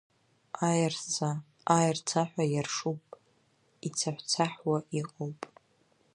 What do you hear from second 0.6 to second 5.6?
Аиа рца, аиа рцаҳәа иа ршуп, ицаҳә-цаҳәуа иҟоуп…